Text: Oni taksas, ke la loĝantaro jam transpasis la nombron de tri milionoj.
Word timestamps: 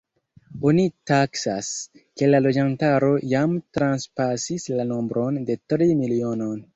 Oni 0.67 0.83
taksas, 1.09 1.67
ke 2.21 2.29
la 2.31 2.39
loĝantaro 2.45 3.11
jam 3.33 3.53
transpasis 3.79 4.65
la 4.81 4.87
nombron 4.93 5.39
de 5.51 5.59
tri 5.75 5.89
milionoj. 6.01 6.53